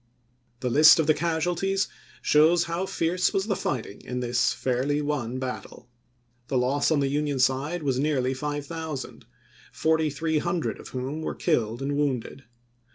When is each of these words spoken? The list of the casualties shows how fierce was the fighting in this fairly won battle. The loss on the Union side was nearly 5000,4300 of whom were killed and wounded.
The 0.61 0.69
list 0.71 0.97
of 0.99 1.05
the 1.05 1.13
casualties 1.13 1.87
shows 2.23 2.63
how 2.63 2.87
fierce 2.87 3.31
was 3.35 3.45
the 3.45 3.55
fighting 3.55 4.01
in 4.01 4.19
this 4.19 4.51
fairly 4.51 4.99
won 4.99 5.37
battle. 5.37 5.91
The 6.47 6.57
loss 6.57 6.89
on 6.89 7.01
the 7.01 7.07
Union 7.07 7.37
side 7.37 7.83
was 7.83 7.99
nearly 7.99 8.33
5000,4300 8.33 10.79
of 10.79 10.87
whom 10.87 11.21
were 11.21 11.35
killed 11.35 11.83
and 11.83 11.95
wounded. 11.95 12.45